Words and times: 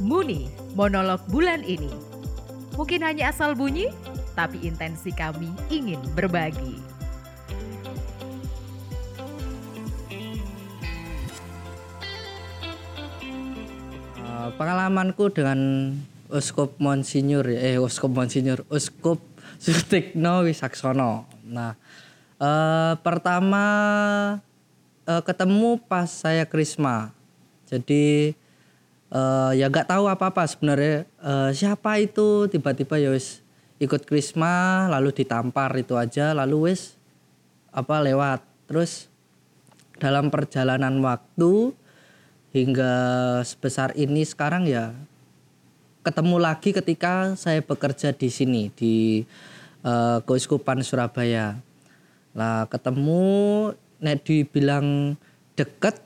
Muni, 0.00 0.48
monolog 0.72 1.20
bulan 1.28 1.60
ini. 1.60 1.92
Mungkin 2.72 3.04
hanya 3.04 3.28
asal 3.28 3.52
bunyi, 3.52 3.92
tapi 4.32 4.56
intensi 4.64 5.12
kami 5.12 5.52
ingin 5.68 6.00
berbagi. 6.16 6.80
Eh, 14.16 14.48
pengalamanku 14.56 15.28
dengan 15.36 15.92
Uskup 16.32 16.80
Monsinyur 16.80 17.44
eh 17.52 17.76
Uskup 17.76 18.08
Monsinyur, 18.08 18.64
Uskup 18.72 19.20
Sutikno 19.60 20.48
Wisaksono. 20.48 21.28
Nah, 21.44 21.76
eh, 22.40 22.94
pertama 23.04 23.64
eh, 25.04 25.20
ketemu 25.28 25.76
pas 25.84 26.08
saya 26.08 26.48
krisma. 26.48 27.12
Jadi 27.68 28.32
eh, 29.10 29.52
ya 29.58 29.66
nggak 29.66 29.90
tahu 29.90 30.06
apa-apa 30.06 30.46
sebenarnya 30.46 31.06
eh, 31.06 31.50
siapa 31.54 31.98
itu 31.98 32.46
tiba-tiba 32.50 32.96
ya 32.98 33.10
wis 33.10 33.42
ikut 33.80 34.04
krisma 34.04 34.86
lalu 34.92 35.10
ditampar 35.10 35.72
itu 35.78 35.96
aja 35.96 36.36
lalu 36.36 36.72
wis 36.72 37.00
apa 37.70 38.02
lewat. 38.02 38.44
Terus 38.70 39.10
dalam 39.98 40.30
perjalanan 40.30 41.00
waktu 41.02 41.74
hingga 42.50 42.92
sebesar 43.46 43.94
ini 43.94 44.22
sekarang 44.26 44.66
ya 44.66 44.94
ketemu 46.00 46.36
lagi 46.40 46.72
ketika 46.72 47.36
saya 47.36 47.60
bekerja 47.60 48.16
di 48.16 48.28
sini 48.32 48.72
di 48.72 49.24
uh, 49.84 50.18
Keuskupan 50.24 50.80
Surabaya. 50.80 51.60
Lah 52.32 52.64
ketemu 52.70 53.22
nek 54.00 54.24
dibilang 54.24 55.18
deket 55.58 56.00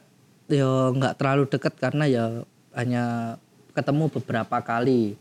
ya 0.50 0.90
nggak 0.90 1.16
terlalu 1.20 1.44
deket 1.46 1.74
karena 1.78 2.04
ya 2.10 2.26
hanya 2.74 3.36
ketemu 3.74 4.10
beberapa 4.10 4.60
kali. 4.62 5.18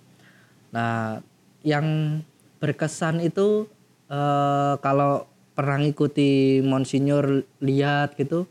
Nah 0.73 1.21
yang 1.65 2.19
berkesan 2.59 3.23
itu 3.23 3.65
uh, 4.11 4.75
kalau 4.81 5.25
pernah 5.53 5.77
ngikuti 5.81 6.61
Monsinyur 6.65 7.45
lihat 7.61 8.17
gitu 8.17 8.49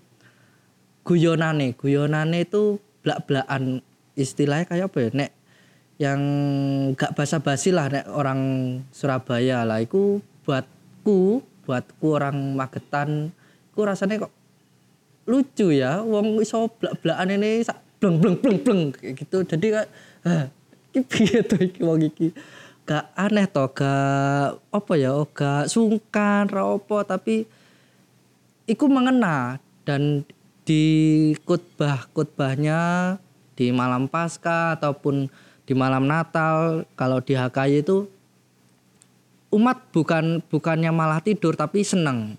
guyonane. 1.02 1.74
Guyonane 1.74 2.46
itu 2.46 2.78
belak-belakan 3.02 3.82
istilahnya 4.14 4.66
kayak 4.70 4.86
apa 4.90 4.98
ya? 4.98 5.08
Nek 5.12 5.30
yang 6.00 6.20
gak 6.98 7.14
basa-basi 7.14 7.70
lah 7.74 7.90
nek 7.90 8.06
orang 8.10 8.40
Surabaya 8.94 9.66
lah. 9.66 9.82
Iku 9.82 10.22
buatku 10.46 11.42
buatku 11.62 12.06
orang 12.10 12.58
Magetan 12.58 13.30
iku 13.70 13.80
rasanya 13.86 14.26
kok 14.26 14.34
lucu 15.26 15.74
ya. 15.74 16.02
Wong 16.02 16.42
iso 16.42 16.70
belak-belakan 16.78 17.34
ini 17.38 17.66
bleng 18.02 18.18
bleng 18.18 18.36
bleng 18.42 18.58
bleng 18.58 18.80
kayak 18.90 19.14
gitu. 19.22 19.46
Jadi 19.46 19.66
kayak 19.78 19.88
ah, 20.26 20.50
piye 20.90 21.38
to 21.46 21.54
iki 21.62 21.86
wong 21.86 22.02
iki? 22.02 22.34
Gak 22.82 23.14
aneh 23.14 23.46
toh 23.46 23.70
gak 23.70 24.58
apa 24.74 24.92
ya 24.98 25.14
gak 25.30 25.70
sungkan 25.70 26.50
ra 26.50 26.66
tapi 27.06 27.46
iku 28.66 28.90
mengena. 28.90 29.62
Dan 29.86 30.26
di 30.66 31.30
khutbah-khutbahnya 31.46 33.14
di 33.54 33.70
malam 33.70 34.10
pasca 34.10 34.78
ataupun 34.78 35.30
di 35.62 35.74
malam 35.74 36.06
Natal 36.06 36.86
kalau 36.98 37.22
di 37.22 37.34
HKY 37.34 37.82
itu 37.86 38.06
umat 39.54 39.90
bukan 39.90 40.42
bukannya 40.50 40.90
malah 40.90 41.22
tidur 41.22 41.54
tapi 41.54 41.86
senang. 41.86 42.34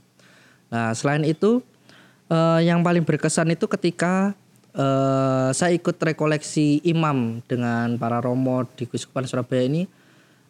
Nah 0.71 0.91
selain 0.95 1.23
itu 1.27 1.59
eh, 2.31 2.59
yang 2.63 2.79
paling 2.83 3.03
berkesan 3.03 3.51
itu 3.51 3.67
ketika 3.67 4.35
eh, 4.73 5.49
saya 5.53 5.71
ikut 5.73 5.95
rekoleksi 5.95 6.81
imam 6.85 7.41
dengan 7.45 7.95
para 7.97 8.19
romo 8.19 8.65
di 8.73 8.89
Kuskupan 8.89 9.25
Surabaya 9.25 9.63
ini, 9.65 9.85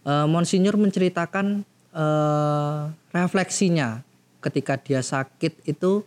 eh, 0.04 0.28
Monsinyur 0.28 0.80
menceritakan 0.80 1.68
eh, 1.94 2.82
refleksinya 3.14 4.02
ketika 4.44 4.76
dia 4.76 5.00
sakit 5.00 5.64
itu 5.64 6.04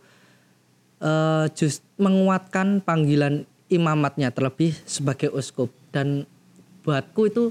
uh, 1.01 1.45
just 1.57 1.81
menguatkan 1.97 2.81
panggilan 2.81 3.49
imamatnya 3.67 4.29
terlebih 4.29 4.77
sebagai 4.85 5.33
uskup. 5.33 5.73
Dan 5.89 6.29
buatku 6.85 7.21
itu 7.27 7.43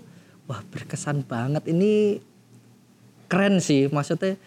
wah 0.46 0.62
berkesan 0.70 1.26
banget. 1.26 1.66
Ini 1.66 2.22
keren 3.26 3.58
sih 3.58 3.90
maksudnya 3.90 4.38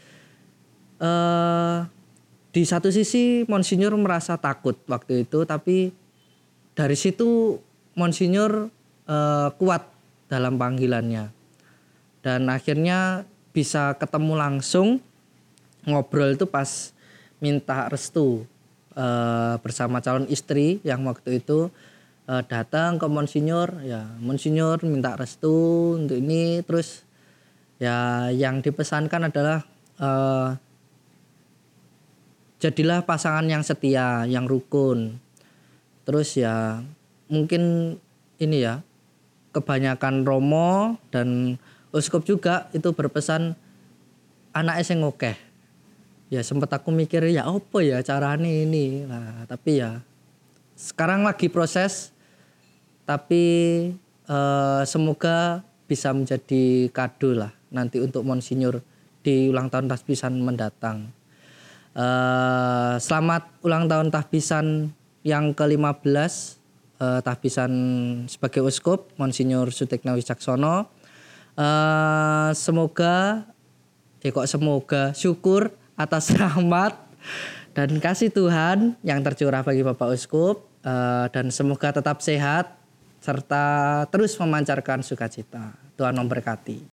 uh, 1.04 1.84
di 2.50 2.64
satu 2.64 2.90
sisi 2.90 3.44
Monsinyur 3.46 3.94
merasa 4.00 4.40
takut 4.40 4.80
waktu 4.88 5.28
itu 5.28 5.44
tapi 5.44 5.92
dari 6.80 6.96
situ 6.96 7.60
Monsinyur 8.00 8.72
uh, 9.04 9.50
kuat 9.60 9.84
dalam 10.32 10.56
panggilannya. 10.56 11.28
Dan 12.24 12.48
akhirnya 12.48 13.28
bisa 13.52 14.00
ketemu 14.00 14.40
langsung 14.40 15.04
ngobrol 15.84 16.40
itu 16.40 16.48
pas 16.48 16.96
minta 17.44 17.92
restu 17.92 18.48
uh, 18.96 19.60
bersama 19.60 20.00
calon 20.00 20.24
istri 20.32 20.80
yang 20.88 21.04
waktu 21.04 21.44
itu 21.44 21.68
uh, 22.32 22.44
datang 22.48 22.96
ke 22.96 23.12
Monsinyur. 23.12 23.84
Ya 23.84 24.08
Monsinyur 24.24 24.80
minta 24.88 25.20
restu 25.20 26.00
untuk 26.00 26.16
ini. 26.16 26.64
Terus 26.64 27.04
ya 27.76 28.32
yang 28.32 28.64
dipesankan 28.64 29.28
adalah 29.28 29.68
uh, 30.00 30.56
jadilah 32.64 33.04
pasangan 33.04 33.44
yang 33.52 33.68
setia 33.68 34.24
yang 34.32 34.48
rukun 34.48 35.20
terus 36.10 36.34
ya 36.34 36.82
mungkin 37.30 37.94
ini 38.42 38.66
ya 38.66 38.82
kebanyakan 39.54 40.26
romo 40.26 40.98
dan 41.14 41.62
uskup 41.94 42.26
juga 42.26 42.66
itu 42.74 42.90
berpesan 42.90 43.54
anak 44.58 44.82
sing 44.82 45.06
oke 45.06 45.38
ya 46.34 46.42
sempat 46.42 46.74
aku 46.74 46.90
mikir 46.90 47.26
ya 47.30 47.46
apa 47.46 47.78
ya 47.82 48.02
caranya 48.06 48.50
ini? 48.50 49.06
Nah 49.06 49.46
tapi 49.50 49.82
ya 49.82 50.02
sekarang 50.78 51.26
lagi 51.26 51.46
proses 51.46 52.14
tapi 53.06 53.46
eh, 54.30 54.82
semoga 54.86 55.66
bisa 55.90 56.14
menjadi 56.14 56.90
kado 56.94 57.34
lah 57.34 57.54
nanti 57.74 58.02
untuk 58.02 58.26
Monsinyur 58.26 58.82
di 59.22 59.50
ulang 59.50 59.70
tahun 59.70 59.90
tahbisan 59.90 60.38
mendatang. 60.42 61.10
Eh, 61.98 62.96
selamat 62.98 63.62
ulang 63.66 63.90
tahun 63.90 64.10
tahbisan 64.14 64.98
yang 65.30 65.54
ke-15 65.54 66.34
eh, 66.98 67.20
tahbisan 67.22 67.72
sebagai 68.26 68.66
uskup 68.66 69.14
Monsinyur 69.22 69.70
Sutikna 69.70 70.18
Wicaksono 70.18 70.90
eh, 71.54 72.50
semoga 72.58 73.46
eh 74.20 74.34
kok 74.34 74.50
semoga 74.50 75.16
syukur 75.16 75.72
atas 75.96 76.34
rahmat 76.40 76.98
dan 77.78 77.96
kasih 78.02 78.34
Tuhan 78.34 78.98
yang 79.06 79.24
tercurah 79.24 79.64
bagi 79.64 79.86
Bapak 79.86 80.12
Uskup 80.12 80.68
uh, 80.84 81.32
dan 81.32 81.54
semoga 81.54 81.94
tetap 81.94 82.20
sehat 82.20 82.76
serta 83.20 84.04
terus 84.12 84.36
memancarkan 84.40 85.04
sukacita. 85.04 85.76
Tuhan 86.00 86.16
memberkati. 86.16 86.80